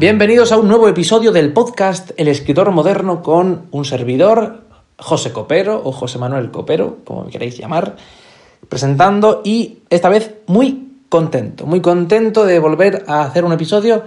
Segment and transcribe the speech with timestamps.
[0.00, 4.62] Bienvenidos a un nuevo episodio del podcast El escritor moderno con un servidor,
[4.96, 7.96] José Copero o José Manuel Copero, como me queréis llamar,
[8.66, 14.04] presentando y esta vez muy contento, muy contento de volver a hacer un episodio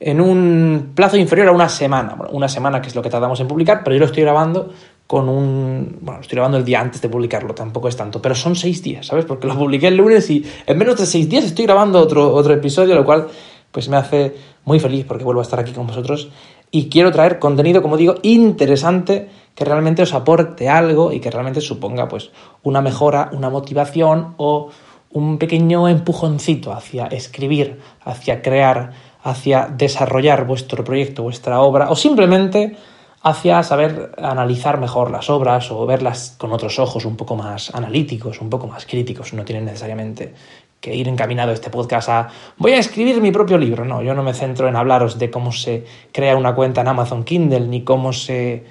[0.00, 2.16] en un plazo inferior a una semana.
[2.16, 4.72] Bueno, una semana que es lo que tardamos en publicar, pero yo lo estoy grabando
[5.06, 5.98] con un...
[6.00, 8.82] Bueno, lo estoy grabando el día antes de publicarlo, tampoco es tanto, pero son seis
[8.82, 9.24] días, ¿sabes?
[9.24, 12.52] Porque lo publiqué el lunes y en menos de seis días estoy grabando otro, otro
[12.52, 13.28] episodio, lo cual
[13.76, 16.30] pues me hace muy feliz porque vuelvo a estar aquí con vosotros
[16.70, 21.60] y quiero traer contenido, como digo, interesante que realmente os aporte algo y que realmente
[21.60, 22.30] suponga pues
[22.62, 24.70] una mejora, una motivación o
[25.10, 28.92] un pequeño empujoncito hacia escribir, hacia crear,
[29.22, 32.78] hacia desarrollar vuestro proyecto, vuestra obra o simplemente
[33.22, 38.40] hacia saber analizar mejor las obras o verlas con otros ojos un poco más analíticos,
[38.40, 39.34] un poco más críticos.
[39.34, 40.32] No tienen necesariamente
[40.80, 43.84] que ir encaminado este podcast a voy a escribir mi propio libro.
[43.84, 47.24] No, yo no me centro en hablaros de cómo se crea una cuenta en Amazon
[47.24, 48.64] Kindle ni cómo se,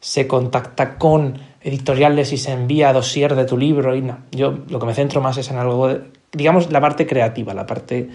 [0.00, 3.94] se contacta con editoriales y se envía dossier de tu libro.
[3.94, 5.94] Y no, yo lo que me centro más es en algo,
[6.32, 8.08] digamos, la parte creativa, la parte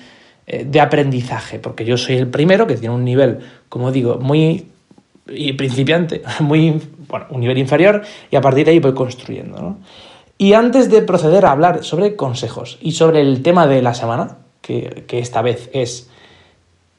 [0.48, 4.68] eh, de aprendizaje, porque yo soy el primero que tiene un nivel, como digo, muy
[5.58, 9.78] principiante, muy, bueno, un nivel inferior, y a partir de ahí voy construyendo.
[10.38, 14.38] Y antes de proceder a hablar sobre consejos y sobre el tema de la semana,
[14.62, 16.10] que, esta vez es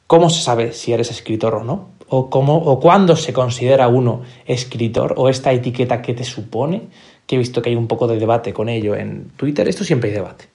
[0.06, 4.22] cómo se sabe si eres escritor o no, o, cómo, o cuándo se considera uno
[4.46, 6.88] escritor, o esta etiqueta que te supone,
[7.26, 10.10] que he visto que hay un poco de debate con ello en Twitter, esto siempre
[10.10, 10.46] hay debate.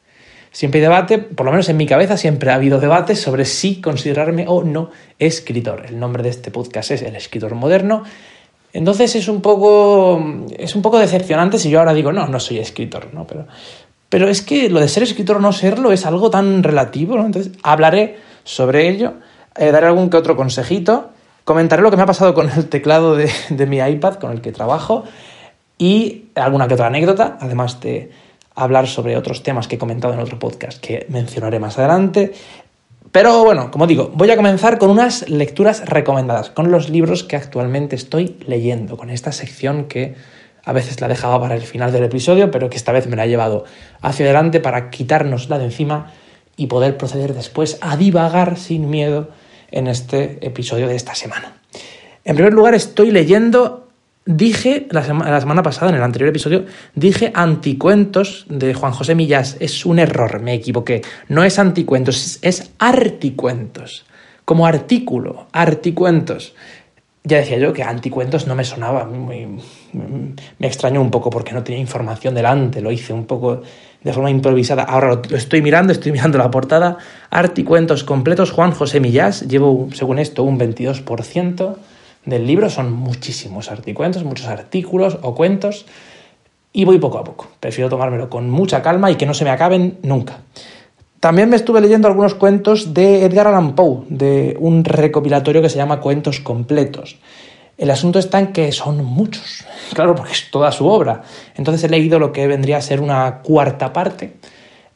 [0.53, 3.79] Siempre hay debate, por lo menos en mi cabeza siempre ha habido debate sobre si
[3.79, 5.85] considerarme o no escritor.
[5.87, 8.03] El nombre de este podcast es El escritor moderno.
[8.73, 10.23] Entonces es un poco
[10.57, 13.27] es un poco decepcionante si yo ahora digo, no, no soy escritor, ¿no?
[13.27, 13.47] Pero,
[14.09, 17.25] pero es que lo de ser escritor o no serlo es algo tan relativo, ¿no?
[17.25, 19.13] Entonces hablaré sobre ello,
[19.57, 21.09] eh, daré algún que otro consejito,
[21.43, 24.41] comentaré lo que me ha pasado con el teclado de, de mi iPad con el
[24.41, 25.03] que trabajo
[25.77, 28.11] y alguna que otra anécdota, además de
[28.55, 32.33] hablar sobre otros temas que he comentado en otro podcast que mencionaré más adelante.
[33.11, 37.35] Pero bueno, como digo, voy a comenzar con unas lecturas recomendadas, con los libros que
[37.35, 40.15] actualmente estoy leyendo, con esta sección que
[40.63, 43.25] a veces la dejaba para el final del episodio, pero que esta vez me la
[43.25, 43.65] he llevado
[44.01, 46.13] hacia adelante para quitárnosla de encima
[46.55, 49.29] y poder proceder después a divagar sin miedo
[49.71, 51.57] en este episodio de esta semana.
[52.23, 53.80] En primer lugar, estoy leyendo
[54.25, 59.57] Dije la, semana pasada, en el anterior episodio, dije anticuentos de Juan José Millás.
[59.59, 61.01] Es un error, me equivoqué.
[61.27, 64.05] No es anticuentos, es, articuentos.
[64.45, 66.53] Como artículo, articuentos.
[67.23, 71.79] Ya decía yo que anticuentos no me sonaba, me extrañó un poco porque no tenía
[71.79, 73.61] información delante, lo hice un poco
[74.03, 74.83] de forma improvisada.
[74.83, 76.97] Ahora lo estoy mirando, estoy mirando la portada.
[77.31, 81.75] Articuentos completos, Juan José Millás, llevo, según esto, un 22%
[82.25, 85.85] del libro, son muchísimos articuentos, muchos artículos o cuentos,
[86.73, 87.47] y voy poco a poco.
[87.59, 90.39] Prefiero tomármelo con mucha calma y que no se me acaben nunca.
[91.19, 95.77] También me estuve leyendo algunos cuentos de Edgar Allan Poe, de un recopilatorio que se
[95.77, 97.19] llama Cuentos Completos.
[97.77, 101.23] El asunto está en que son muchos, claro, porque es toda su obra.
[101.55, 104.37] Entonces he leído lo que vendría a ser una cuarta parte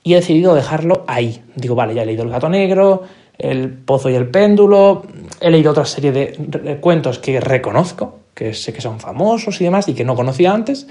[0.03, 1.43] y he decidido dejarlo ahí.
[1.55, 3.03] Digo, vale, ya he leído El gato negro,
[3.37, 5.05] El pozo y el péndulo,
[5.41, 9.87] he leído otra serie de cuentos que reconozco, que sé que son famosos y demás
[9.87, 10.87] y que no conocía antes.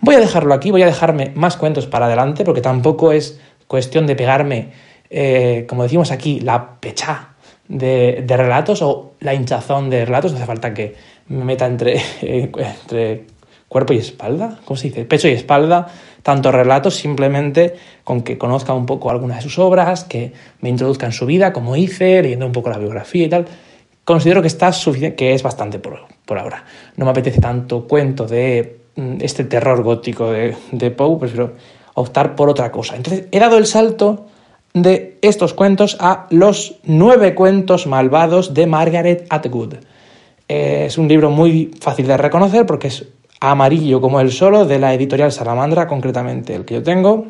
[0.00, 4.06] Voy a dejarlo aquí, voy a dejarme más cuentos para adelante porque tampoco es cuestión
[4.06, 4.72] de pegarme,
[5.08, 7.30] eh, como decimos aquí, la pecha
[7.68, 10.34] de, relatos o la hinchazón de relatos.
[10.34, 10.94] Hace falta que
[11.28, 13.26] me meta entre, entre
[13.68, 15.04] cuerpo y espalda, ¿cómo se dice?
[15.04, 15.86] Pecho y espalda,
[16.22, 17.74] tanto relatos, simplemente
[18.04, 21.52] con que conozca un poco algunas de sus obras, que me introduzca en su vida,
[21.52, 23.46] como hice, leyendo un poco la biografía y tal
[24.04, 26.64] considero que está suficiente, que es bastante por, por, ahora.
[26.96, 31.52] No me apetece tanto cuento de mm, este terror gótico de, de Poe, prefiero
[31.94, 32.96] optar por otra cosa.
[32.96, 34.26] Entonces he dado el salto
[34.74, 39.74] de estos cuentos a Los nueve cuentos malvados de Margaret Atwood.
[40.48, 43.06] Es un libro muy fácil de reconocer porque es
[43.50, 47.26] amarillo como el solo, de la editorial Salamandra, concretamente el que yo tengo,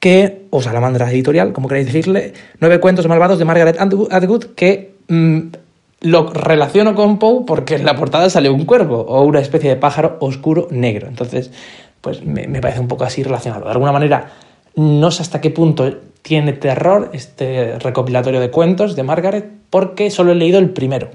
[0.00, 5.52] que, o Salamandra Editorial, como queréis decirle, nueve cuentos malvados de Margaret Atwood, que Mm,
[6.00, 9.76] lo relaciono con Poe porque en la portada sale un cuervo o una especie de
[9.76, 11.06] pájaro oscuro negro.
[11.06, 11.52] Entonces,
[12.00, 13.66] pues me, parece un poco así relacionado.
[13.66, 14.32] De alguna manera,
[14.74, 20.32] no sé hasta qué punto tiene terror este recopilatorio de cuentos de Margaret porque solo
[20.32, 21.10] he leído el primero.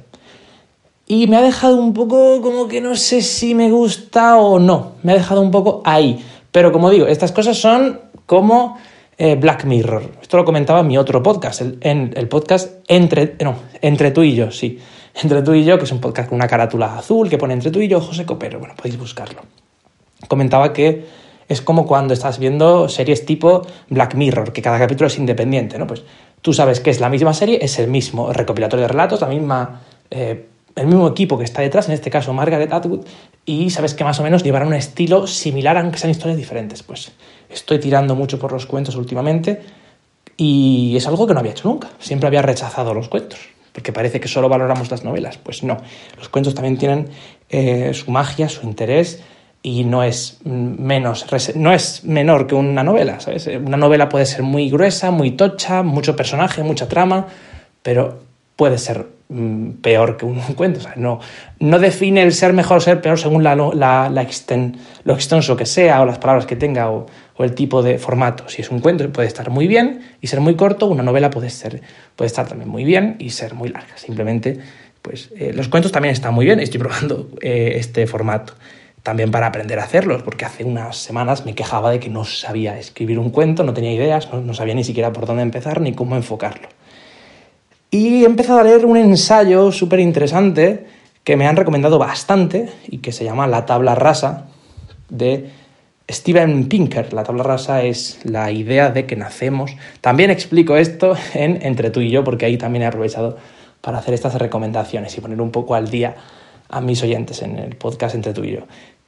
[1.08, 4.94] Y me ha dejado un poco como que no sé si me gusta o no.
[5.04, 6.24] Me ha dejado un poco ahí.
[6.52, 8.78] Pero como digo, estas cosas son como
[9.18, 10.12] eh, Black Mirror.
[10.22, 14.22] Esto lo comentaba en mi otro podcast, el, en el podcast entre, no, entre tú
[14.22, 14.80] y yo, sí.
[15.20, 17.72] Entre tú y yo, que es un podcast con una carátula azul que pone entre
[17.72, 18.60] tú y yo, José Copero.
[18.60, 19.42] Bueno, podéis buscarlo.
[20.28, 21.08] Comentaba que
[21.48, 25.88] es como cuando estás viendo series tipo Black Mirror, que cada capítulo es independiente, ¿no?
[25.88, 26.04] Pues
[26.44, 29.82] tú sabes que es la misma serie, es el mismo recopilatorio de relatos, la misma,
[30.12, 30.46] eh,
[30.78, 33.06] el mismo equipo que está detrás, en este caso Margaret Atwood,
[33.46, 36.84] y sabes que más o menos llevará un estilo similar, aunque sean historias diferentes.
[36.84, 37.12] Pues
[37.50, 39.62] estoy tirando mucho por los cuentos últimamente
[40.36, 41.90] y es algo que no había hecho nunca.
[42.00, 43.40] Siempre había rechazado los cuentos,
[43.74, 45.38] porque parece que solo valoramos las novelas.
[45.38, 45.78] Pues no,
[46.18, 47.10] los cuentos también tienen
[47.50, 49.24] eh, su magia, su interés
[49.64, 51.26] y no es menos
[51.56, 53.18] no es menor que una novela.
[53.66, 57.28] Una novela puede ser muy gruesa, muy tocha, mucho personaje, mucha trama,
[57.82, 58.27] pero
[58.58, 60.82] puede ser mm, peor que un cuento.
[60.98, 61.20] no,
[61.80, 66.46] define el ser mejor o ser peor según lo extenso que sea o las palabras
[66.46, 67.06] que tenga o,
[67.38, 68.50] o, el tipo de formato.
[68.50, 71.50] Si es un cuento puede estar muy bien y ser muy corto, una novela puede,
[71.50, 71.82] ser,
[72.18, 73.96] puede estar también muy bien y ser muy larga.
[73.96, 74.60] Simplemente,
[75.02, 78.54] pues eh, los cuentos también están muy bien, estoy probando eh, este formato
[79.08, 82.78] también para aprender a hacerlos, porque hace unas semanas me quejaba de que no sabía
[82.78, 86.18] escribir un cuento, no tenía ideas, no, sabía ni siquiera por dónde empezar ni cómo
[86.18, 86.68] enfocarlo.
[87.90, 90.88] Y he empezado a leer un ensayo súper interesante
[91.24, 94.48] que me han recomendado bastante y que se llama La tabla rasa
[95.10, 95.50] de
[96.10, 97.14] Steven Pinker.
[97.14, 99.72] La tabla rasa es la idea de que nacemos.
[100.02, 103.38] También explico esto en Entre tú y yo porque ahí también he aprovechado
[103.82, 106.16] para hacer estas recomendaciones y poner un poco al día
[106.70, 108.62] a mis oyentes en el podcast Entre tú y yo.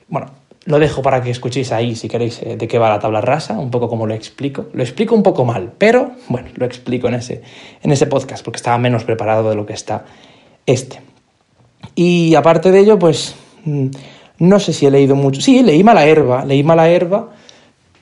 [0.07, 0.31] Bueno,
[0.65, 3.57] lo dejo para que escuchéis ahí, si queréis, eh, de qué va la tabla rasa,
[3.57, 4.67] un poco como lo explico.
[4.73, 7.41] Lo explico un poco mal, pero bueno, lo explico en ese,
[7.81, 10.05] en ese podcast, porque estaba menos preparado de lo que está
[10.65, 11.01] este.
[11.95, 13.35] Y aparte de ello, pues
[13.65, 13.87] mm,
[14.39, 15.41] no sé si he leído mucho.
[15.41, 17.29] Sí, leí Mala Herba, leí Mala Herba,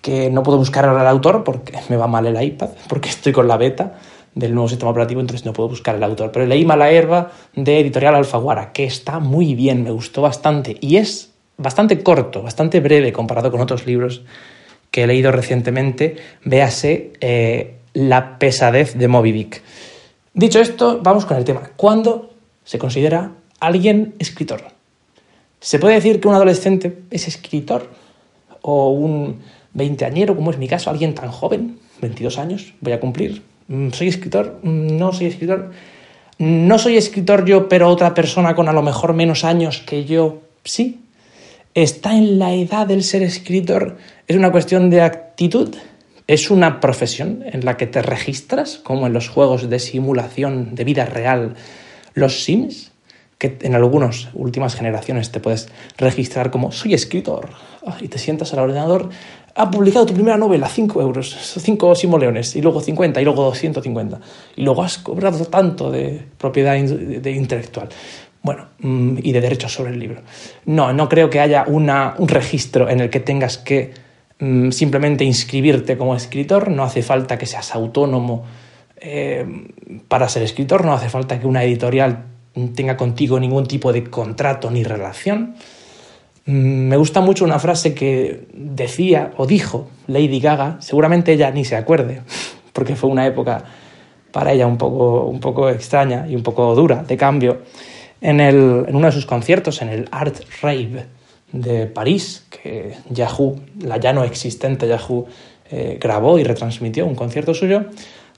[0.02, 3.48] que no puedo buscar al autor porque me va mal el iPad, porque estoy con
[3.48, 3.98] la beta
[4.36, 6.32] del nuevo sistema operativo, entonces no puedo buscar el autor.
[6.32, 10.98] Pero leí Mala Herba de Editorial Alfaguara, que está muy bien, me gustó bastante y
[10.98, 14.22] es bastante corto, bastante breve comparado con otros libros
[14.92, 19.62] que he leído recientemente, véase eh, La pesadez de Moby Dick.
[20.34, 21.72] Dicho esto, vamos con el tema.
[21.76, 22.34] ¿Cuándo
[22.64, 24.64] se considera alguien escritor?
[25.60, 27.90] ¿Se puede decir que un adolescente es escritor?
[28.62, 29.42] ¿O un
[29.74, 31.80] veinteañero, como es mi caso, alguien tan joven?
[32.02, 33.42] 22 años, voy a cumplir.
[33.68, 34.60] Mm, ¿Soy escritor?
[34.62, 35.72] Mm, no soy escritor.
[36.38, 40.42] No soy escritor yo, pero otra persona con a lo mejor menos años que yo
[40.64, 41.00] sí
[41.84, 43.98] está en la edad del ser escritor,
[44.28, 45.76] es una cuestión de actitud,
[46.26, 50.84] es una profesión en la que te registras, como en los juegos de simulación de
[50.84, 51.54] vida real,
[52.16, 52.92] los Sims,
[53.38, 55.70] que en algunas últimas generaciones te puedes
[56.00, 57.50] registrar como soy escritor
[57.86, 59.10] ah, y te sientas al ordenador,
[59.54, 64.20] ha publicado tu primera novela, 5 euros, 5 simoleones, y luego 50, y luego 250,
[64.56, 67.90] y luego has cobrado tanto de propiedad de intelectual
[68.48, 70.22] bueno, mm, y de derechos sobre el libro.
[70.64, 71.90] No, no creo que haya un
[72.30, 73.92] registro en el que tengas que
[74.40, 78.46] mm, simplemente inscribirte como escritor, no hace falta que seas autónomo
[79.02, 79.46] eh,
[80.08, 82.24] para ser escritor, no hace falta que una editorial
[82.74, 85.56] tenga contigo ningún tipo de contrato ni relación.
[86.46, 91.66] Mm, me gusta mucho una frase que decía o dijo Lady Gaga, seguramente ella ni
[91.66, 92.22] se acuerde,
[92.72, 93.66] porque fue una época
[94.32, 97.64] para ella un poco, un poco extraña y un poco dura de cambio
[98.22, 98.42] en,
[98.96, 101.06] uno de sus conciertos, en el Art Rave
[101.52, 105.28] de París, que Yahoo, la ya no existente Yahoo,
[105.70, 107.86] eh, grabó y retransmitió un concierto suyo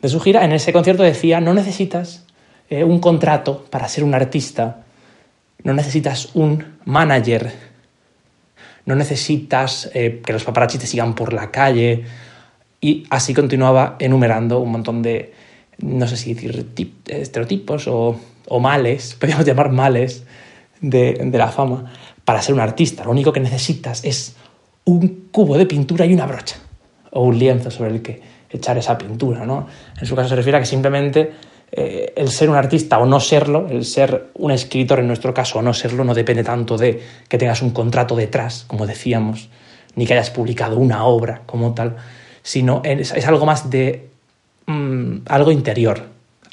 [0.01, 0.43] de su gira.
[0.43, 2.25] En ese concierto decía, no necesitas
[2.69, 4.83] eh, un contrato para ser un artista,
[5.63, 7.51] no necesitas un manager,
[8.85, 12.03] no necesitas eh, que los paparazzi te sigan por la calle.
[12.81, 15.33] Y así continuaba enumerando un montón de,
[15.79, 16.65] no sé si decir,
[17.07, 20.23] estereotipos o o males, podríamos llamar males
[20.81, 21.91] de, la fama,
[22.25, 23.03] para ser un artista.
[23.05, 24.35] Lo único que necesitas es
[24.85, 26.57] un cubo de pintura y una brocha,
[27.11, 29.45] o un lienzo sobre el que echar esa pintura.
[29.45, 29.67] ¿no?
[29.99, 31.31] En su caso se refiere a que simplemente
[31.71, 35.59] eh, el ser un artista o no serlo, el ser un escritor en nuestro caso
[35.59, 39.49] o no serlo, no depende tanto de que tengas un contrato detrás, como decíamos,
[39.95, 41.97] ni que hayas publicado una obra como tal,
[42.41, 44.09] sino es, algo más de
[44.65, 46.03] mm, algo interior,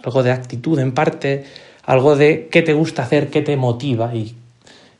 [0.02, 1.44] algo de actitud en parte,
[1.87, 4.37] algo de qué te gusta hacer, qué te motiva y,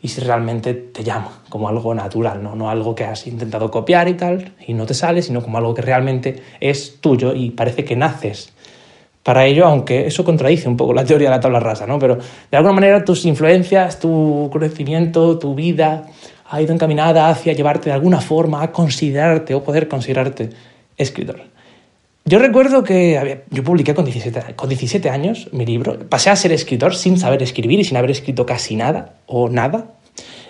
[0.02, 2.55] si realmente te llama, como algo natural, ¿no?
[2.55, 5.75] no algo que has intentado copiar y tal y no te sale, sino como algo
[5.75, 8.52] que realmente es tuyo y parece que naces
[9.25, 11.99] para ello, aunque eso contradice un poco la teoría de la tabla rasa, ¿no?
[11.99, 16.07] Pero de alguna manera tus influencias, tu crecimiento, tu vida
[16.49, 20.50] ha ido encaminada hacia llevarte de alguna forma a considerarte o poder considerarte
[20.97, 21.55] escritor.
[22.28, 26.50] Yo recuerdo que yo publiqué con 17, con 17 años mi libro, pasé a ser
[26.50, 29.95] escritor sin saber escribir y sin haber escrito casi nada o nada.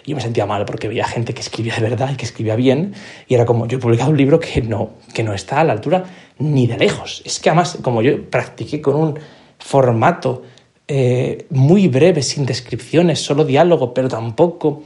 [0.07, 2.95] Yo me sentía mal porque veía gente que escribía de verdad y que escribía bien
[3.29, 5.75] y era como yo he publicado un libro que no, que no está a la
[5.75, 6.05] altura
[6.39, 7.21] ni de lejos.
[7.27, 9.19] Es que además, como yo practiqué con un
[9.59, 10.45] formato
[10.89, 14.83] eh, muy breve, sin descripciones, solo diálogo, pero tampoco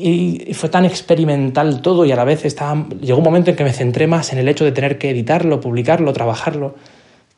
[0.00, 3.64] y fue tan experimental todo y a la vez estaba, llegó un momento en que
[3.64, 6.76] me centré más en el hecho de tener que editarlo, publicarlo, trabajarlo,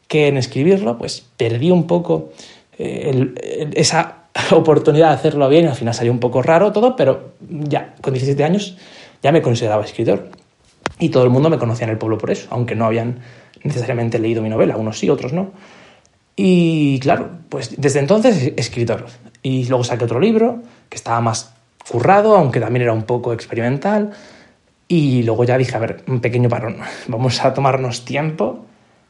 [0.09, 2.33] que en escribirlo, pues perdí un poco
[2.77, 7.95] eh, esa oportunidad de hacerlo bien al final salió un poco raro todo, pero ya,
[8.03, 8.77] con 17 años
[9.23, 10.29] ya me consideraba escritor
[10.99, 13.21] y todo el mundo me conocía en el pueblo por eso, aunque no habían
[13.65, 15.53] necesariamente leído mi novela, unos sí, otros no.
[16.37, 19.07] Y claro, pues desde entonces escritor.
[19.43, 21.55] Y luego saqué otro libro que estaba más
[21.91, 24.13] currado, aunque también era un poco experimental.
[24.87, 26.77] Y luego ya dije, a ver, un pequeño parón,
[27.09, 28.65] vamos a tomarnos tiempo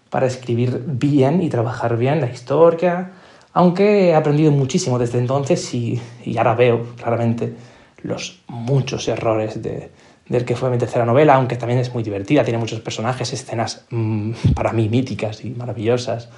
[0.09, 3.13] para escribir bien y trabajar bien la historia,
[3.53, 6.01] aunque he aprendido muchísimo desde entonces y,
[6.37, 7.55] ahora veo claramente
[8.03, 9.91] los muchos errores de,
[10.29, 13.85] del que fue mi tercera novela, aunque también es muy divertida, tiene muchos personajes, escenas
[13.91, 16.29] mmm, para mí míticas y maravillosas.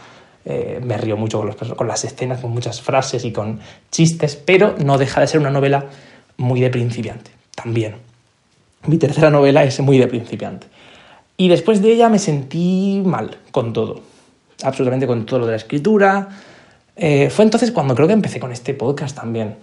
[0.44, 4.74] Eh, me río mucho con, con las escenas, con muchas frases y con chistes, pero
[4.84, 5.86] no deja de ser una novela
[6.36, 7.96] muy de principiante, también.
[8.86, 10.66] Mi tercera novela es muy de principiante.
[11.36, 14.00] Y después de ella me sentí mal con todo,
[14.62, 16.28] absolutamente con todo lo de la escritura.
[16.96, 19.56] Eh, fue entonces cuando creo que empecé con este podcast también.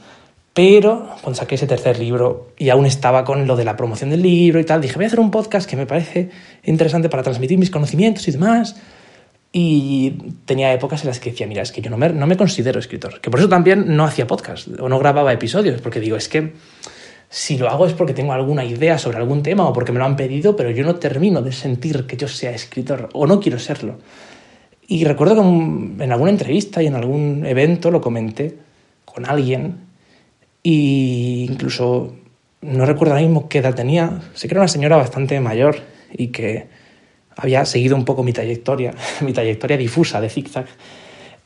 [0.53, 4.23] Pero cuando saqué ese tercer libro y aún estaba con lo de la promoción del
[4.23, 6.31] libro y tal, dije, voy a hacer un podcast que me parece
[6.63, 8.75] interesante para transmitir mis conocimientos y demás.
[9.51, 10.11] Y
[10.45, 12.79] tenía épocas en las que decía, mira, es que yo no me, no me considero
[12.79, 13.19] escritor.
[13.19, 16.53] Que por eso también no hacía podcast o no grababa episodios, porque digo, es que
[17.29, 20.05] si lo hago es porque tengo alguna idea sobre algún tema o porque me lo
[20.05, 23.59] han pedido, pero yo no termino de sentir que yo sea escritor o no quiero
[23.59, 23.97] serlo.
[24.87, 28.57] Y recuerdo que en alguna entrevista y en algún evento lo comenté
[29.05, 29.77] con alguien
[30.63, 32.15] y incluso
[32.61, 35.77] no recuerdo ahora mismo qué edad tenía, sé que era una señora bastante mayor
[36.11, 36.67] y que
[37.39, 40.67] había seguido un poco mi trayectoria, mi trayectoria difusa de zigzag,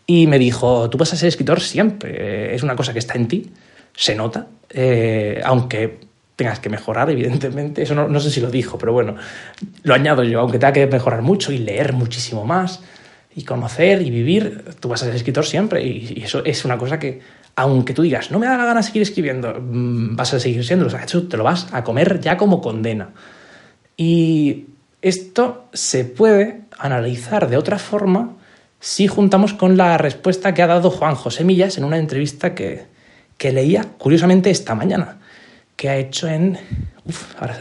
[0.05, 3.27] y me dijo, tú vas a ser escritor siempre, es una cosa que está en
[3.27, 3.51] ti,
[3.95, 6.00] se nota, eh, aunque
[6.35, 9.15] tengas que mejorar, evidentemente, eso no, sé si lo dijo, pero bueno,
[9.83, 12.81] lo añado yo, aunque tenga que mejorar mucho y leer muchísimo más,
[13.35, 17.00] y conocer y vivir, tú vas a ser escritor siempre, y, eso es una cosa
[17.00, 17.21] que,
[17.55, 20.88] aunque tú digas, no me da la gana seguir escribiendo, mm, vas a seguir siendo,
[20.88, 23.12] o sea, hecho, te lo vas a comer ya como condena.
[23.95, 24.65] Y
[25.03, 28.38] esto se puede analizar de otra forma
[28.79, 32.91] si juntamos con la respuesta que ha dado Juan José Millas en una entrevista que,
[33.39, 35.17] leía curiosamente esta mañana,
[35.75, 36.57] que ha hecho en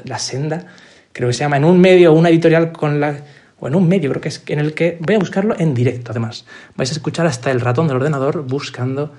[0.04, 0.66] La Senda,
[1.12, 3.16] creo que se llama, en un medio, una editorial con la...
[3.58, 6.12] o en un medio, creo que es en el que voy a buscarlo en directo,
[6.12, 6.44] además.
[6.76, 9.12] Vais a escuchar hasta el ratón del ordenador buscando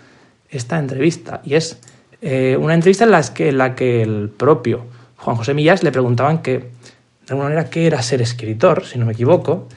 [0.50, 1.42] esta entrevista.
[1.44, 1.80] Y es
[2.22, 4.86] eh, una entrevista en la, que, en la que el propio
[5.18, 6.70] Juan José Millas le preguntaban que
[7.25, 9.68] de alguna manera qué era ser escritor, si no me equivoco,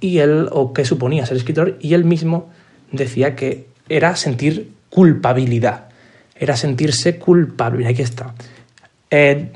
[0.00, 2.50] y él, o qué suponía ser escritor, y él mismo
[2.90, 5.88] decía que era sentir culpabilidad,
[6.34, 7.86] era sentirse culpable.
[7.86, 8.34] Aquí está.
[9.10, 9.50] Eh,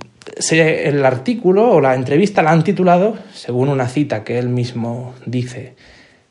[0.51, 5.75] el artículo o la entrevista la han titulado, según una cita que él mismo dice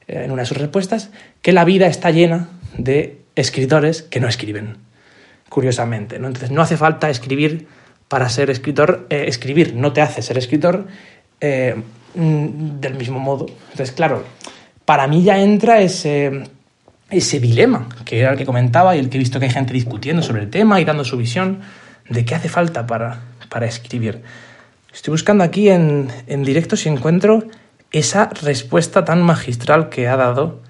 [0.07, 4.27] eh, en una de sus respuestas, que la vida está llena de escritores que no
[4.27, 4.77] escriben,
[5.49, 6.19] curiosamente.
[6.19, 6.27] ¿no?
[6.27, 7.67] Entonces no hace falta escribir
[8.13, 10.85] para ser escritor, eh, escribir no te hace ser escritor
[11.41, 11.73] eh,
[12.13, 13.47] mm, del mismo modo.
[13.71, 14.23] Entonces, claro,
[14.85, 16.43] para mí ya entra ese,
[17.09, 19.73] ese dilema, que era el que comentaba y el que he visto que hay gente
[19.73, 21.61] discutiendo sobre el tema y dando su visión
[22.07, 24.21] de qué hace falta para, para escribir.
[24.93, 27.47] Estoy buscando aquí en, en directo si encuentro
[27.91, 30.61] esa respuesta tan magistral que ha dado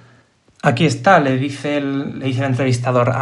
[0.65, 3.13] Aquí está, le dice el, le dice el entrevistador,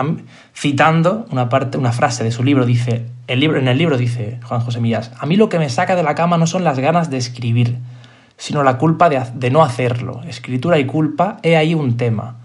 [0.56, 4.40] citando una parte, una frase de su libro, dice, el libro, en el libro dice
[4.44, 6.78] Juan José Millas, a mí lo que me saca de la cama no son las
[6.78, 7.80] ganas de escribir,
[8.38, 10.22] sino la culpa de, de no hacerlo.
[10.28, 12.36] Escritura y culpa, he ahí un tema.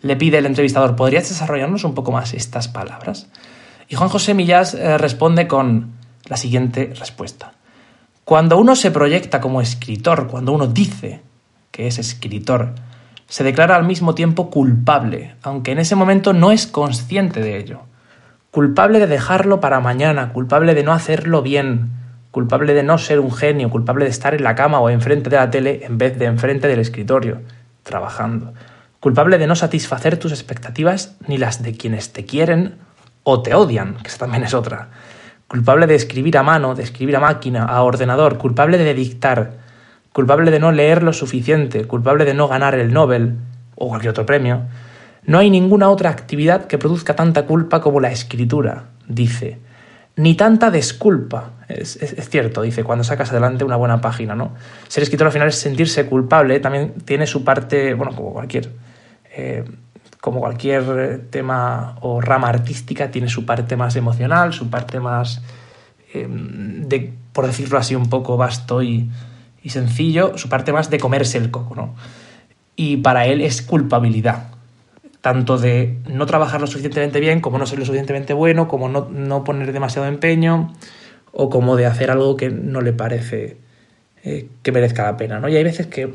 [0.00, 3.28] Le pide el entrevistador, ¿podrías desarrollarnos un poco más estas palabras?
[3.88, 5.92] Y Juan José Millas eh, responde con
[6.26, 7.52] la siguiente respuesta.
[8.24, 11.22] Cuando uno se proyecta como escritor, cuando uno dice
[11.70, 12.74] que es escritor,
[13.28, 17.80] se declara al mismo tiempo culpable, aunque en ese momento no es consciente de ello.
[18.50, 21.90] Culpable de dejarlo para mañana, culpable de no hacerlo bien,
[22.30, 25.36] culpable de no ser un genio, culpable de estar en la cama o enfrente de
[25.36, 27.40] la tele en vez de enfrente del escritorio,
[27.82, 28.54] trabajando.
[29.00, 32.76] Culpable de no satisfacer tus expectativas ni las de quienes te quieren
[33.22, 34.88] o te odian, que esa también es otra.
[35.48, 39.63] Culpable de escribir a mano, de escribir a máquina, a ordenador, culpable de dictar,
[40.14, 43.34] culpable de no leer lo suficiente, culpable de no ganar el Nobel
[43.74, 44.62] o cualquier otro premio.
[45.26, 49.58] No hay ninguna otra actividad que produzca tanta culpa como la escritura, dice.
[50.14, 51.54] Ni tanta desculpa.
[51.66, 51.98] Es,
[52.30, 54.54] cierto, dice, cuando sacas adelante una buena página, ¿no?
[54.86, 58.70] Ser escritor al final es sentirse culpable, también tiene su parte, bueno, como cualquier,
[59.34, 59.64] eh,
[60.20, 65.42] como cualquier tema o rama artística, tiene su parte más emocional, su parte más,
[66.12, 69.10] eh, de, por decirlo así, un poco vasto y,
[69.64, 71.96] y sencillo, su parte más de comerse el coco, ¿no?
[72.76, 74.48] Y para él es culpabilidad,
[75.22, 79.44] tanto de no trabajar lo suficientemente bien, como no ser lo suficientemente bueno, como no,
[79.44, 80.72] poner demasiado empeño,
[81.32, 83.56] o como de hacer algo que no le parece
[84.22, 85.48] eh, que merezca la pena, ¿no?
[85.48, 86.12] Y hay veces que,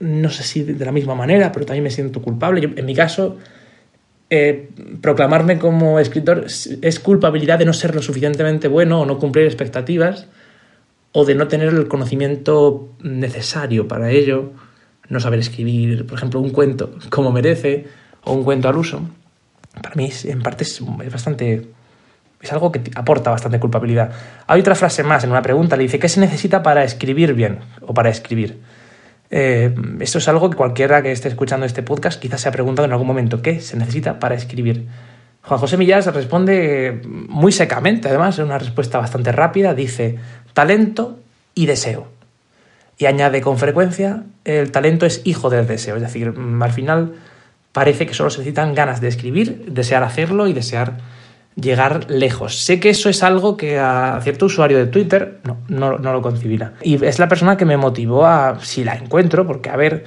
[0.00, 2.60] no sé si de la misma manera, pero también me siento culpable.
[2.60, 3.38] Yo, en mi caso,
[4.30, 4.68] eh,
[5.00, 10.26] proclamarme como escritor es culpabilidad de no ser lo suficientemente bueno o no cumplir expectativas,
[11.12, 14.52] o de no tener el conocimiento necesario para ello,
[15.08, 17.86] no saber escribir, por ejemplo, un cuento como merece,
[18.24, 19.02] o un cuento al uso,
[19.82, 21.68] para mí en parte es, bastante...
[22.40, 24.12] Es algo que aporta bastante culpabilidad.
[24.46, 27.58] Hay otra frase más en una pregunta, le dice, ¿qué se necesita para escribir bien
[27.82, 28.60] o para escribir?
[29.30, 32.86] Eh, esto es algo que cualquiera que esté escuchando este podcast quizás se ha preguntado
[32.86, 34.86] en algún momento, ¿qué se necesita para escribir?
[35.42, 40.18] Juan José Millás responde muy secamente, además, es una respuesta bastante rápida, dice
[40.52, 41.18] talento
[41.54, 42.08] y deseo.
[42.98, 47.14] Y añade con frecuencia, el talento es hijo del deseo, es decir, al final
[47.72, 50.98] parece que solo se necesitan ganas de escribir, desear hacerlo y desear
[51.54, 52.62] llegar lejos.
[52.62, 56.22] Sé que eso es algo que a cierto usuario de Twitter no, no, no, lo
[56.22, 56.74] concibirá.
[56.82, 60.04] Y es la persona que me motivó a, si la encuentro, porque a ver,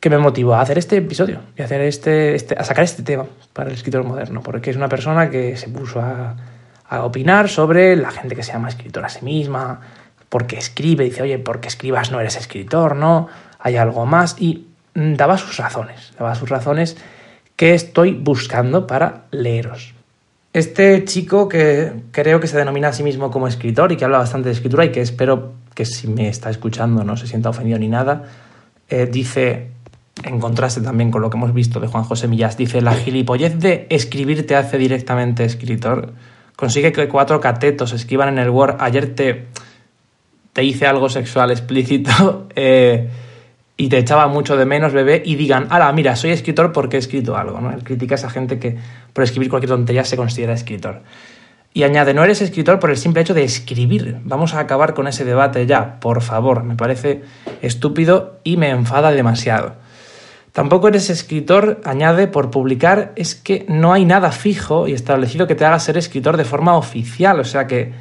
[0.00, 3.02] que me motivó a hacer este episodio y a, hacer este, este, a sacar este
[3.02, 6.36] tema para el escritor moderno, porque es una persona que se puso a,
[6.88, 9.80] a opinar sobre la gente que se llama escritor a sí misma,
[10.28, 13.28] porque escribe, dice, oye, porque escribas no eres escritor, ¿no?
[13.58, 14.36] Hay algo más.
[14.38, 16.96] Y Mm, daba sus razones, daba sus razones
[17.54, 19.94] que estoy buscando para leeros.
[20.54, 24.16] Este chico que creo que se denomina a sí mismo como escritor y que habla
[24.16, 27.78] bastante de escritura y que espero que si me está escuchando no se sienta ofendido
[27.78, 28.24] ni nada,
[28.88, 29.68] eh, dice,
[30.24, 33.58] en contraste también con lo que hemos visto de Juan José Millás, dice, la gilipollez
[33.58, 36.14] de escribir te hace directamente escritor.
[36.56, 39.46] Consigue que cuatro catetos escriban en el Word, ayer te,
[40.52, 42.48] te hice algo sexual explícito.
[42.58, 43.08] Eh,
[43.76, 46.98] y te echaba mucho de menos, bebé, y digan, ala, mira, soy escritor porque he
[46.98, 47.70] escrito algo, ¿no?
[47.70, 48.78] Él critica a esa gente que
[49.12, 51.02] por escribir cualquier tontería se considera escritor.
[51.74, 54.16] Y añade, no eres escritor por el simple hecho de escribir.
[54.24, 56.62] Vamos a acabar con ese debate ya, por favor.
[56.62, 57.20] Me parece
[57.60, 59.74] estúpido y me enfada demasiado.
[60.56, 65.54] Tampoco eres escritor, añade, por publicar, es que no hay nada fijo y establecido que
[65.54, 67.38] te haga ser escritor de forma oficial.
[67.40, 67.92] O sea que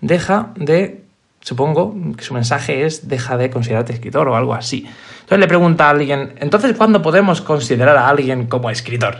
[0.00, 1.02] deja de
[1.40, 4.86] Supongo que su mensaje es deja de considerarte escritor o algo así.
[5.22, 9.16] Entonces le pregunta a alguien, entonces ¿cuándo podemos considerar a alguien como escritor?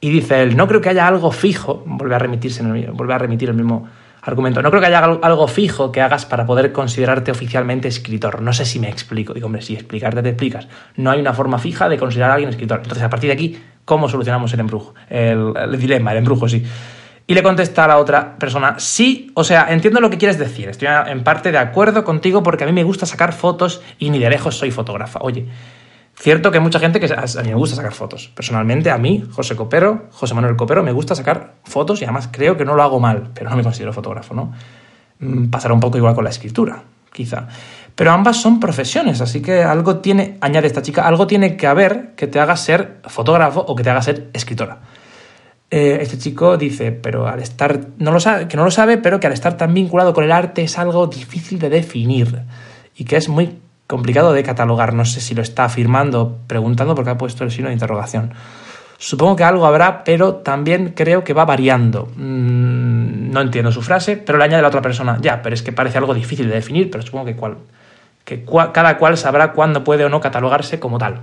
[0.00, 3.12] Y dice él, no creo que haya algo fijo, vuelve a remitirse en el, vuelve
[3.12, 3.88] a remitir el mismo
[4.22, 8.42] argumento, no creo que haya algo fijo que hagas para poder considerarte oficialmente escritor.
[8.42, 9.32] No sé si me explico.
[9.32, 10.68] Digo, hombre, si explicarte te explicas.
[10.96, 12.80] No hay una forma fija de considerar a alguien escritor.
[12.82, 14.94] Entonces, a partir de aquí, ¿cómo solucionamos el embrujo?
[15.08, 16.64] El, el dilema, el embrujo, sí.
[17.26, 20.68] Y le contesta a la otra persona, sí, o sea, entiendo lo que quieres decir,
[20.68, 24.18] estoy en parte de acuerdo contigo porque a mí me gusta sacar fotos y ni
[24.18, 25.20] de lejos soy fotógrafa.
[25.22, 25.46] Oye,
[26.20, 28.30] cierto que hay mucha gente que a mí me gusta sacar fotos.
[28.34, 32.58] Personalmente, a mí, José Copero, José Manuel Copero, me gusta sacar fotos y además creo
[32.58, 34.52] que no lo hago mal, pero no me considero fotógrafo, ¿no?
[35.18, 37.48] Mm, pasará un poco igual con la escritura, quizá.
[37.94, 42.14] Pero ambas son profesiones, así que algo tiene, añade esta chica, algo tiene que haber
[42.16, 44.80] que te haga ser fotógrafo o que te haga ser escritora.
[45.70, 49.20] Eh, este chico dice, pero al estar, no lo sabe, que no lo sabe, pero
[49.20, 52.42] que al estar tan vinculado con el arte es algo difícil de definir
[52.94, 53.58] y que es muy
[53.90, 54.94] complicado de catalogar.
[54.94, 58.32] No sé si lo está afirmando, preguntando porque ha puesto el signo de interrogación.
[58.98, 62.06] Supongo que algo habrá, pero también creo que va variando.
[62.14, 65.18] Mm, no entiendo su frase, pero le añade la otra persona.
[65.20, 67.56] Ya, pero es que parece algo difícil de definir, pero supongo que, cual,
[68.24, 71.22] que cada cual sabrá cuándo puede o no catalogarse como tal.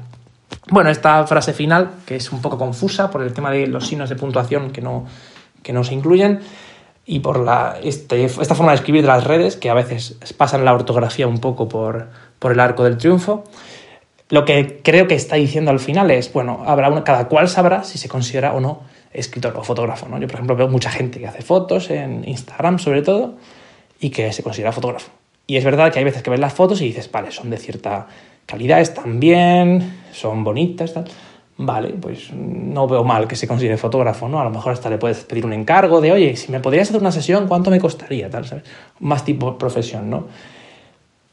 [0.69, 4.09] Bueno, esta frase final, que es un poco confusa por el tema de los signos
[4.09, 5.05] de puntuación que no,
[5.63, 6.41] que no se incluyen
[7.09, 10.65] y por la, este, esta forma de escribir de las redes, que a veces pasan
[10.65, 13.45] la ortografía un poco por, por el arco del triunfo.
[14.27, 17.85] Lo que creo que está diciendo al final es, bueno, habrá una, cada cual sabrá
[17.85, 18.81] si se considera o no
[19.13, 20.09] escritor o fotógrafo.
[20.09, 20.19] ¿no?
[20.19, 23.35] Yo, por ejemplo, veo mucha gente que hace fotos en Instagram, sobre todo,
[24.01, 25.09] y que se considera fotógrafo.
[25.47, 27.57] Y es verdad que hay veces que ves las fotos y dices, vale, son de
[27.57, 28.07] cierta
[28.45, 31.05] calidad, están bien, son bonitas, tal.
[31.59, 34.39] Vale, pues no veo mal que se considere fotógrafo, ¿no?
[34.39, 37.01] A lo mejor hasta le puedes pedir un encargo de, oye, si me podrías hacer
[37.01, 38.29] una sesión, ¿cuánto me costaría?
[38.29, 38.63] Tal, ¿sabes?
[38.99, 40.27] Más tipo profesión, ¿no?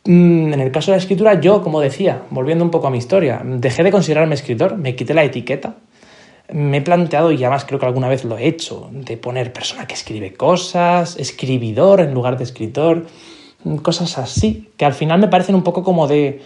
[0.05, 2.97] Mm, en el caso de la escritura, yo, como decía, volviendo un poco a mi
[2.97, 5.75] historia, dejé de considerarme escritor, me quité la etiqueta.
[6.51, 9.87] Me he planteado, y además creo que alguna vez lo he hecho, de poner persona
[9.87, 13.07] que escribe cosas, escribidor en lugar de escritor,
[13.83, 16.41] cosas así, que al final me parecen un poco como de,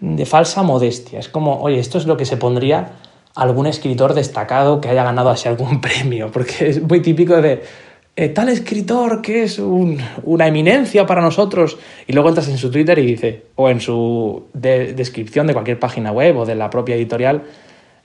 [0.00, 1.18] de falsa modestia.
[1.18, 2.92] Es como, oye, esto es lo que se pondría
[3.36, 7.62] algún escritor destacado que haya ganado así algún premio, porque es muy típico de
[8.16, 12.98] eh, tal escritor que es una eminencia para nosotros, y luego entras en su Twitter
[12.98, 17.42] y dice, o en su descripción de cualquier página web o de la propia editorial,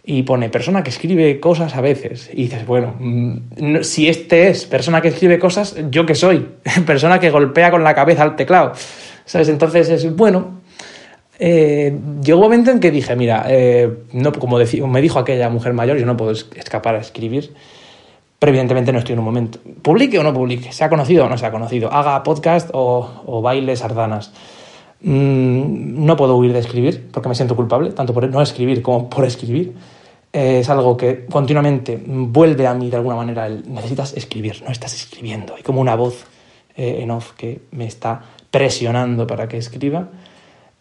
[0.03, 2.29] y pone persona que escribe cosas a veces.
[2.33, 6.47] Y dices, bueno, mm, si este es persona que escribe cosas, ¿yo qué soy?
[6.85, 8.73] persona que golpea con la cabeza al teclado.
[9.25, 9.47] ¿Sabes?
[9.47, 10.60] Entonces es, bueno,
[11.41, 15.73] eh, llegó un momento en que dije, mira, eh, no, como me dijo aquella mujer
[15.73, 17.53] mayor, yo no puedo escapar a escribir
[18.41, 19.59] pero evidentemente no estoy en un momento.
[19.83, 20.71] ¿Publique o no publique?
[20.71, 21.93] ¿Se ha conocido o no se ha conocido?
[21.93, 24.31] ¿Haga podcast o, o baile sardanas?
[25.01, 29.07] Mm, no puedo huir de escribir porque me siento culpable, tanto por no escribir como
[29.11, 29.75] por escribir.
[30.33, 34.71] Eh, es algo que continuamente vuelve a mí de alguna manera el necesitas escribir, no
[34.71, 35.53] estás escribiendo.
[35.53, 36.25] Hay como una voz
[36.75, 40.09] eh, en off que me está presionando para que escriba,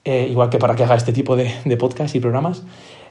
[0.05, 2.63] eh, igual que para que haga este tipo de, de podcast y programas.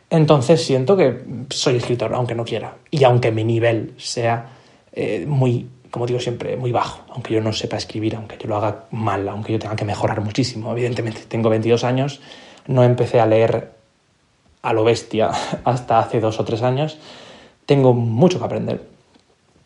[0.09, 2.77] Entonces siento que soy escritor, aunque no quiera.
[2.89, 4.49] Y aunque mi nivel sea
[4.91, 7.03] eh, muy, como digo siempre, muy bajo.
[7.09, 10.21] Aunque yo no sepa escribir, aunque yo lo haga mal, aunque yo tenga que mejorar
[10.21, 10.71] muchísimo.
[10.71, 12.21] Evidentemente, tengo 22 años,
[12.67, 13.71] no empecé a leer
[14.61, 15.31] a lo bestia
[15.63, 16.97] hasta hace dos o tres años.
[17.65, 18.83] Tengo mucho que aprender,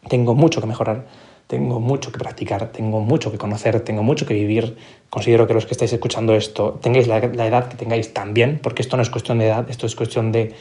[0.10, 1.06] tengo mucho que mejorar
[1.48, 4.78] tengo mucho que practicar, tengo mucho que conocer, tengo mucho que vivir.
[5.10, 8.98] Considero que los que estáis escuchando esto tengáis la, edad que tengáis también, porque esto
[8.98, 10.54] no es cuestión de edad, esto es cuestión de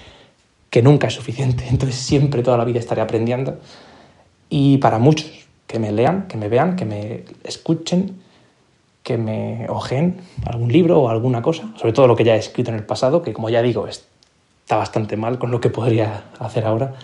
[0.70, 1.64] que nunca es suficiente.
[1.70, 3.58] Entonces siempre toda la vida estaré aprendiendo.
[4.48, 5.30] Y para muchos
[5.66, 8.20] que me lean, que me vean, que me escuchen,
[9.02, 12.70] que me ojen algún libro o alguna cosa, sobre todo lo que ya he escrito
[12.70, 16.66] en el pasado, que como ya digo, está bastante mal con lo que podría hacer
[16.66, 16.94] ahora,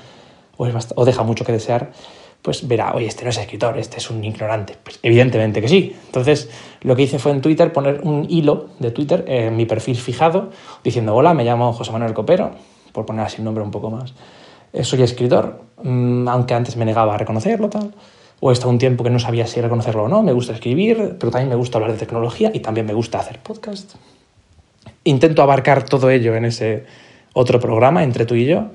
[0.56, 1.90] o, o deja mucho que desear
[2.42, 4.76] pues verá, oye, este no es escritor, este es un ignorante.
[4.82, 5.94] Pues evidentemente que sí.
[6.06, 6.48] Entonces,
[6.82, 10.50] lo que hice fue en Twitter poner un hilo de Twitter en mi perfil fijado,
[10.84, 12.52] diciendo, hola, me llamo José Manuel Copero,
[12.92, 14.14] por poner así un nombre un poco más.
[14.72, 17.94] Eh, soy escritor, mm, aunque antes me negaba a reconocerlo, tal.
[18.40, 20.22] O he estado un tiempo que no sabía si reconocerlo o no.
[20.22, 23.40] Me gusta escribir, pero también me gusta hablar de tecnología y también me gusta hacer
[23.40, 23.94] podcast.
[25.02, 26.84] Intento abarcar todo ello en ese
[27.32, 28.66] otro programa entre tú y yo.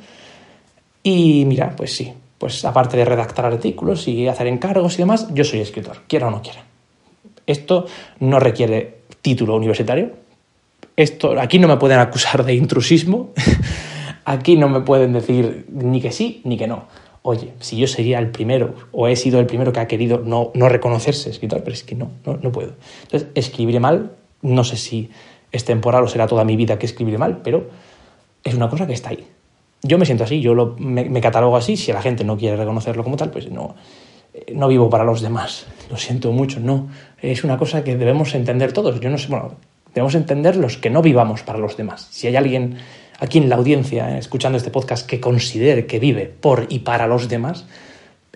[1.02, 5.46] Y mira, pues sí, pues aparte de redactar artículos y hacer encargos y demás, yo
[5.46, 6.66] soy escritor, quiera o no quiera.
[7.48, 7.86] Esto
[8.20, 10.12] no requiere título universitario.
[10.98, 13.30] Esto, aquí no me pueden acusar de intrusismo.
[14.26, 16.84] aquí no me pueden decir ni que sí ni que no.
[17.22, 20.52] Oye, si yo sería el primero o he sido el primero que ha querido no,
[20.54, 22.74] no reconocerse escritor, pero es que no, no, no puedo.
[23.04, 25.12] Entonces, escribiré mal, no sé si
[25.54, 27.70] es temporal o será toda mi vida que escribiré mal, pero
[28.44, 29.30] es una cosa que está ahí
[29.84, 33.04] yo me siento así, yo lo, me, catalogo así, si la gente no quiere reconocerlo
[33.04, 33.76] como tal, pues no,
[34.34, 36.88] eh, no vivo para los demás, lo siento mucho, no,
[37.22, 39.56] es una cosa que debemos entender todos, yo no sé, bueno,
[39.94, 42.08] debemos entender los que no vivamos para los demás.
[42.12, 42.78] Si hay alguien
[43.20, 47.08] aquí en la audiencia, eh, escuchando este podcast, que considere que vive por y para
[47.08, 47.66] los demás,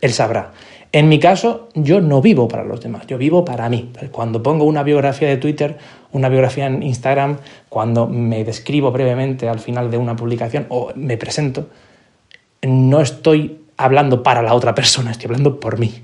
[0.02, 0.52] él sabrá.
[0.92, 3.92] En mi caso, yo no vivo para los demás, yo vivo para mí.
[4.12, 5.78] Cuando pongo una biografía de Twitter,
[6.18, 7.38] una biografía en Instagram,
[7.70, 11.70] cuando me describo brevemente al final de una publicación o me presento,
[12.64, 16.04] no estoy hablando para la otra persona, estoy hablando por mí.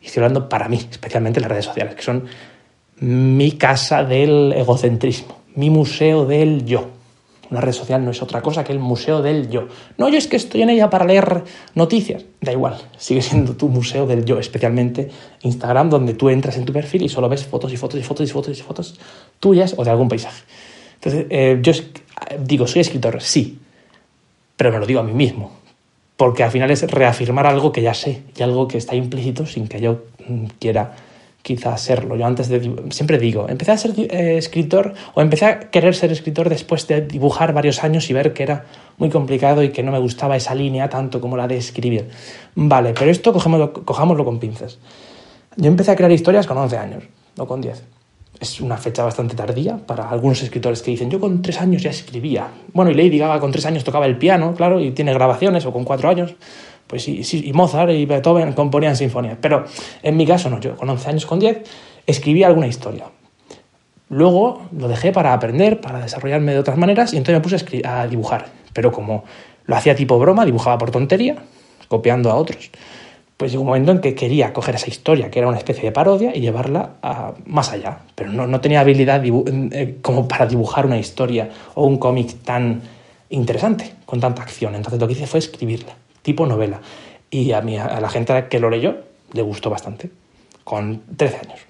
[0.00, 2.24] Y estoy hablando para mí, especialmente las redes sociales, que son
[3.00, 6.97] mi casa del egocentrismo, mi museo del yo.
[7.50, 9.68] Una red social no es otra cosa que el museo del yo.
[9.96, 12.24] No, yo es que estoy en ella para leer noticias.
[12.40, 15.10] Da igual, sigue siendo tu museo del yo, especialmente
[15.42, 18.28] Instagram, donde tú entras en tu perfil y solo ves fotos y fotos y fotos
[18.28, 19.00] y fotos y fotos
[19.40, 20.42] tuyas o de algún paisaje.
[20.96, 21.72] Entonces, eh, yo
[22.40, 23.58] digo, soy escritor, sí,
[24.56, 25.52] pero me lo digo a mí mismo,
[26.16, 29.68] porque al final es reafirmar algo que ya sé y algo que está implícito sin
[29.68, 30.46] que yo mm,
[31.48, 32.14] quizás serlo.
[32.14, 36.12] Yo antes de siempre digo, empecé a ser eh, escritor o empecé a querer ser
[36.12, 38.66] escritor después de dibujar varios años y ver que era
[38.98, 42.10] muy complicado y que no me gustaba esa línea tanto como la de escribir.
[42.54, 44.78] Vale, pero esto cojámoslo, con pinzas.
[45.56, 47.04] Yo empecé a crear historias con 11 años,
[47.36, 47.82] no con 10.
[48.40, 51.90] Es una fecha bastante tardía para algunos escritores que dicen, yo con 3 años ya
[51.90, 52.48] escribía.
[52.74, 55.72] Bueno, y Lady Gaga con 3 años tocaba el piano, claro, y tiene grabaciones, o
[55.72, 56.34] con 4 años
[56.88, 59.38] pues y Mozart y Beethoven componían sinfonías.
[59.40, 59.64] Pero
[60.02, 61.62] en mi caso no, yo con 11 años, con 10,
[62.06, 63.04] escribí alguna historia.
[64.08, 68.06] Luego lo dejé para aprender, para desarrollarme de otras maneras y entonces me puse a,
[68.06, 68.46] dibujar.
[68.72, 69.24] Pero como
[69.66, 71.36] lo hacía tipo broma, dibujaba por tontería,
[71.88, 72.70] copiando a otros.
[73.36, 75.92] pues llegó un momento en que quería coger esa historia, que era una especie de
[75.92, 76.94] parodia, y llevarla
[77.44, 77.98] más allá.
[78.14, 82.80] Pero no, no tenía habilidad eh, como para dibujar una historia o un cómic tan
[83.28, 84.74] interesante, con tanta acción.
[84.74, 85.94] Entonces lo que hice fue escribirla,
[86.28, 86.82] tipo novela.
[87.30, 88.96] Y a, mí, a la gente que lo leyó
[89.32, 90.10] le gustó bastante,
[90.62, 91.60] con 13 años.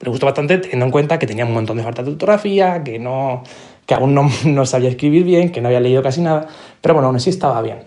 [0.00, 2.98] Le gustó bastante teniendo en cuenta que tenía un montón de falta de ortografía, que,
[2.98, 3.42] no,
[3.84, 6.46] que aún no, no sabía escribir bien, que no había leído casi nada,
[6.80, 7.80] pero bueno, aún así estaba bien.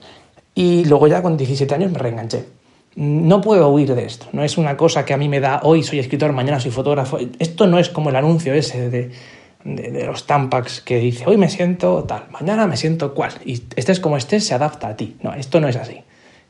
[0.53, 2.45] Y luego ya con 17 años me reenganché.
[2.93, 5.81] No puedo huir de esto, no es una cosa que a mí me da hoy
[5.81, 7.17] soy escritor, mañana soy fotógrafo.
[7.39, 9.11] Esto no es como el anuncio ese de,
[9.63, 13.33] de, los Tampax que dice hoy me siento tal, mañana me siento cual.
[13.45, 15.17] Y estés como estés, se adapta a ti.
[15.21, 16.01] No, esto no es así.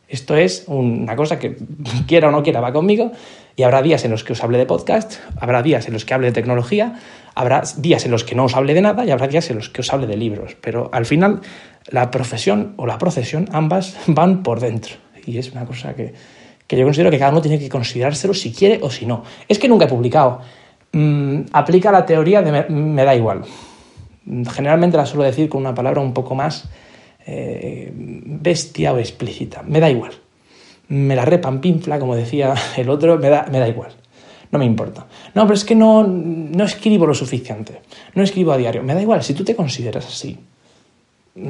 [0.08, 1.56] Esto es una cosa que
[2.08, 3.12] quiera o no quiera va conmigo
[3.56, 6.14] y habrá días en los que os hable de podcast, habrá días en los que
[6.14, 7.00] hable de tecnología,
[7.36, 9.70] habrá días en los que no os hable de nada y habrá días en los
[9.70, 10.58] que os hable de libros.
[10.62, 11.42] Pero al final
[11.90, 14.96] la profesión o la procesión ambas van por dentro
[15.26, 16.14] y es una cosa que,
[16.70, 19.24] yo considero que cada uno tiene que considerárselo si quiere o si no.
[19.48, 20.42] Es que nunca he publicado.
[20.94, 23.44] Mm, aplica la teoría de me da igual.
[24.26, 26.70] Generalmente la suelo decir con una palabra un poco más
[27.26, 29.64] eh, bestia o explícita.
[29.64, 30.14] Me da igual.
[30.88, 33.92] Me la repan pinfla, como decía el otro, me da, me da igual.
[34.52, 35.08] No me importa.
[35.34, 37.82] No, pero es que no, no escribo lo suficiente.
[38.16, 38.84] No escribo a diario.
[38.84, 40.38] Me da igual, si tú te consideras así,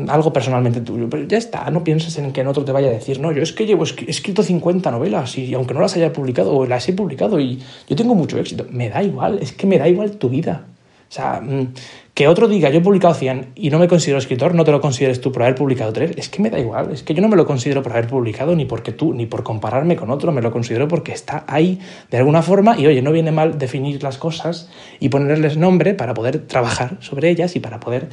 [0.09, 2.91] algo personalmente tuyo, pero ya está, no pienses en que en otro te vaya a
[2.91, 6.65] decir, no, yo es que llevo escrito 50 novelas y aunque no las haya publicado
[6.67, 9.87] las he publicado y yo tengo mucho éxito, me da igual, es que me da
[9.87, 10.67] igual tu vida.
[11.09, 11.73] O sea, mm,
[12.13, 14.79] que otro diga, yo he publicado 100 y no me considero escritor, no te lo
[14.79, 17.27] consideres tú por haber publicado 3, es que me da igual, es que yo no
[17.27, 20.41] me lo considero por haber publicado ni porque tú, ni por compararme con otro, me
[20.41, 24.17] lo considero porque está ahí de alguna forma y oye, no viene mal definir las
[24.17, 24.69] cosas
[25.01, 28.07] y ponerles nombre para poder trabajar sobre ellas y para poder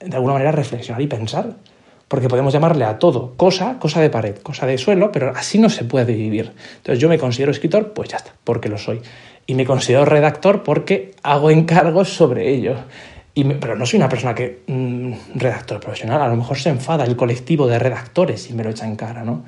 [0.00, 1.56] de alguna manera reflexionar y pensar.
[2.08, 5.70] Porque podemos llamarle a todo cosa, cosa de pared, cosa de suelo, pero así no
[5.70, 6.52] se puede vivir.
[6.78, 9.00] Entonces yo me considero escritor, pues ya está, porque lo soy
[9.50, 12.76] y me considero redactor porque hago encargos sobre ello.
[13.34, 17.04] Y pero no soy una persona que mm, redactor profesional, a lo mejor se enfada
[17.04, 19.44] el colectivo de redactores y me lo echa en cara, ¿no?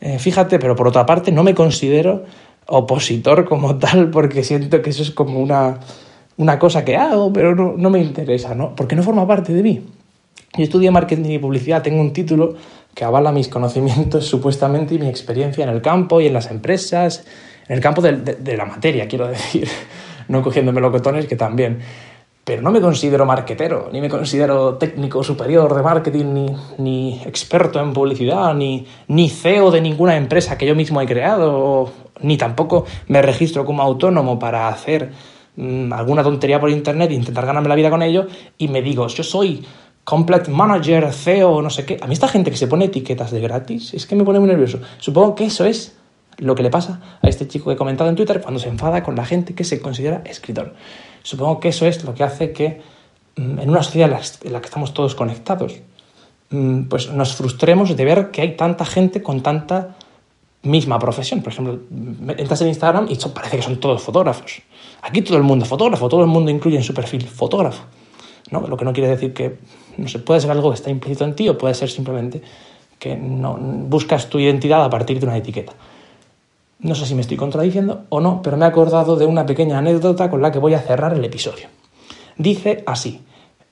[0.00, 2.24] Eh, fíjate, pero por otra parte no me considero
[2.66, 5.80] opositor como tal porque siento que eso es como una,
[6.40, 8.74] una cosa que hago, pero no, no me interesa, ¿no?
[8.74, 9.84] Porque no forma parte de mí.
[10.56, 12.54] Yo estudié marketing y publicidad, tengo un título
[12.94, 17.24] que avala mis conocimientos supuestamente y mi experiencia en el campo y en las empresas
[17.68, 19.68] en el campo de, la materia, quiero decir,
[20.28, 21.78] no cogiéndome locotones que también.
[22.42, 27.80] Pero no me considero marquetero, ni me considero técnico superior de marketing, ni, ni experto
[27.80, 32.86] en publicidad, ni, ni CEO de ninguna empresa que yo mismo he creado, ni tampoco
[33.08, 35.12] me registro como autónomo para hacer
[35.60, 38.26] mm, alguna tontería por internet e intentar ganarme la vida con ello,
[38.58, 39.64] y me digo, yo soy
[40.04, 41.98] Complete Manager, CEO, no sé qué.
[42.00, 44.48] A mí esta gente que se pone etiquetas de gratis, es que me pone muy
[44.48, 44.80] nervioso.
[44.98, 45.96] Supongo que eso es
[46.38, 49.02] lo que le pasa a este chico que he comentado en Twitter cuando se enfada
[49.02, 50.74] con la gente que se considera escritor.
[51.22, 52.80] Supongo que eso es lo que hace que
[53.36, 55.74] mm, en una sociedad en la que estamos todos conectados,
[56.48, 59.96] mm, pues nos frustremos de ver que hay tanta gente con tanta
[60.62, 61.42] misma profesión.
[61.42, 61.78] Por ejemplo,
[62.36, 64.62] entras en Instagram y parece que son todos fotógrafos.
[65.02, 67.84] Aquí todo el mundo es fotógrafo, todo el mundo incluye en su perfil fotógrafo.
[68.50, 68.66] ¿no?
[68.66, 69.58] Lo que no quiere decir que
[69.96, 72.42] no se puede ser algo que está implícito en ti o puede ser simplemente
[72.98, 75.72] que no buscas tu identidad a partir de una etiqueta.
[76.80, 79.78] No sé si me estoy contradiciendo o no, pero me he acordado de una pequeña
[79.78, 81.68] anécdota con la que voy a cerrar el episodio.
[82.36, 83.20] Dice así,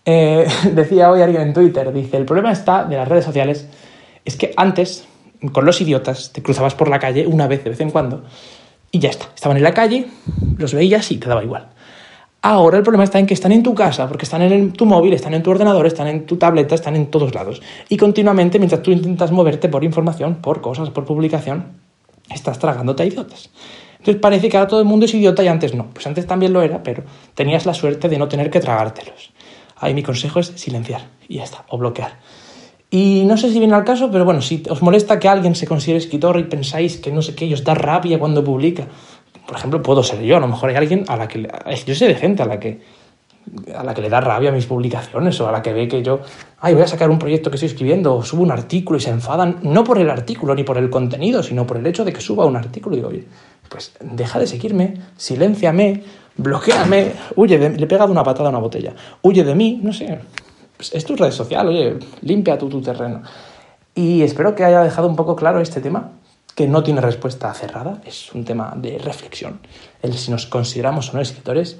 [0.04, 3.68] eh, decía hoy alguien en Twitter, dice, el problema está de las redes sociales
[4.24, 5.06] es que antes,
[5.52, 8.24] con los idiotas, te cruzabas por la calle una vez de vez en cuando
[8.90, 9.26] y ya está.
[9.34, 10.06] Estaban en la calle,
[10.56, 11.68] los veías y te daba igual.
[12.40, 15.12] Ahora el problema está en que están en tu casa, porque están en tu móvil,
[15.12, 17.60] están en tu ordenador, están en tu tableta, están en todos lados.
[17.88, 21.66] Y continuamente, mientras tú intentas moverte por información, por cosas, por publicación,
[22.30, 23.50] estás tragándote a idiotas.
[23.98, 25.86] Entonces parece que ahora todo el mundo es idiota y antes no.
[25.92, 27.02] Pues antes también lo era, pero
[27.34, 29.32] tenías la suerte de no tener que tragártelos.
[29.76, 32.12] Ahí mi consejo es silenciar y ya está, o bloquear.
[32.90, 35.66] Y no sé si viene al caso, pero bueno, si os molesta que alguien se
[35.66, 38.86] considere escritor y pensáis que no sé qué, os da rabia cuando publica,
[39.46, 41.48] por ejemplo, puedo ser yo, a lo mejor hay alguien a la que...
[41.86, 42.80] Yo sé de gente a la que
[43.74, 46.20] a la que le da rabia mis publicaciones o a la que ve que yo,
[46.60, 49.10] ay, voy a sacar un proyecto que estoy escribiendo o subo un artículo y se
[49.10, 52.20] enfadan, no por el artículo ni por el contenido, sino por el hecho de que
[52.20, 53.24] suba un artículo y digo, oye,
[53.68, 56.02] pues deja de seguirme, silénciame,
[56.36, 59.92] bloqueame, huye de, le he pegado una patada a una botella, huye de mí, no
[59.92, 60.18] sé,
[60.78, 63.22] pues es tu red social, oye, limpia tu, tu terreno.
[63.94, 66.12] Y espero que haya dejado un poco claro este tema,
[66.54, 69.60] que no tiene respuesta cerrada, es un tema de reflexión,
[70.00, 71.78] el si nos consideramos o no escritores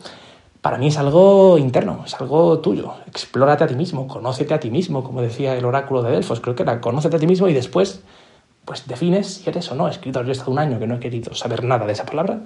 [0.61, 2.95] para mí es algo interno, es algo tuyo.
[3.07, 6.55] Explórate a ti mismo, conócete a ti mismo, como decía el oráculo de Delfos, creo
[6.55, 8.03] que era conócete a ti mismo y después
[8.65, 10.25] pues defines si eres o no escritor.
[10.25, 12.41] Yo he estado un año que no he querido saber nada de esa palabra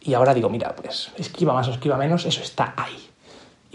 [0.00, 3.08] y ahora digo, mira, pues escriba más o escriba menos, eso está ahí.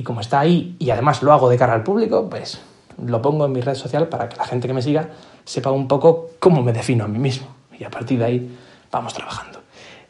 [0.02, 2.60] Y como está ahí y además lo hago de cara al público, pues
[3.06, 5.10] lo pongo en mi red social para que la gente que me siga
[5.46, 7.46] sepa un poco cómo me defino a mí mismo.
[7.78, 8.58] Y a partir de ahí
[8.92, 9.60] vamos trabajando.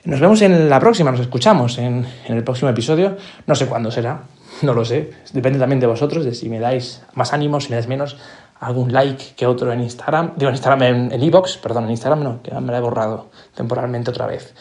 [0.06, 3.18] Nos vemos en la próxima, nos escuchamos en, el próximo episodio.
[3.48, 4.22] No sé cuándo será,
[4.62, 5.12] no lo sé.
[5.34, 8.16] Depende también de vosotros, de si me dais más ánimo, si me dais menos,
[8.62, 10.36] algún like que otro en Instagram.
[10.38, 14.10] Digo en Instagram, en Evox, perdón, en Instagram no, que me la he borrado temporalmente
[14.10, 14.54] otra vez.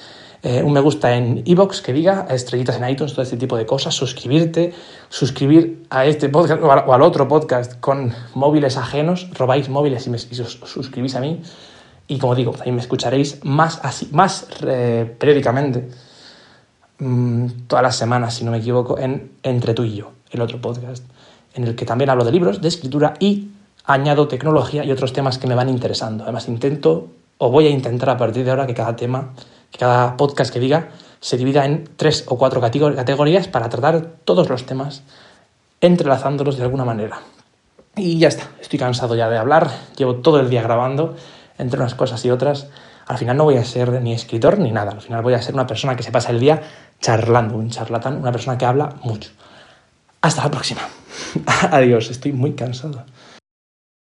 [0.42, 3.66] Eh, un me gusta en Evox que diga, estrellitas en iTunes, todo este tipo de
[3.66, 4.72] cosas, suscribirte,
[5.10, 10.16] suscribir a este podcast o al otro podcast con móviles ajenos, robáis móviles y, me,
[10.16, 11.42] y os suscribís a mí.
[12.08, 15.88] Y como digo, también me escucharéis más, así, más eh, periódicamente,
[16.98, 20.60] mmm, todas las semanas, si no me equivoco, en Entre tú y yo, el otro
[20.60, 21.04] podcast,
[21.54, 23.48] en el que también hablo de libros, de escritura y
[23.84, 26.24] añado tecnología y otros temas que me van interesando.
[26.24, 29.32] Además, intento o voy a intentar a partir de ahora que cada tema,
[29.70, 30.88] que cada podcast que diga,
[31.20, 35.02] se divida en tres o cuatro categorías para tratar todos los temas
[35.80, 37.20] entrelazándolos de alguna manera.
[37.96, 41.16] Y ya está, estoy cansado ya de hablar, llevo todo el día grabando
[41.58, 42.68] entre unas cosas y otras,
[43.10, 44.92] al final no voy a ser ni escritor ni nada.
[44.92, 46.62] Al final voy a ser una persona que se pasa el día
[47.00, 49.30] charlando, un charlatán, una persona que habla mucho.
[50.20, 50.82] Hasta la próxima.
[51.72, 53.04] Adiós, estoy muy cansado.